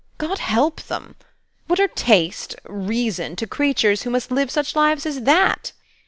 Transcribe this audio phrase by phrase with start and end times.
[0.17, 1.15] God help them!
[1.67, 5.73] What are taste, reason, to creatures who must live such lives as that?"